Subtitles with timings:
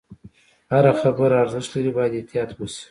[0.71, 2.79] هره خبره ارزښت لري، باید احتیاط وشي.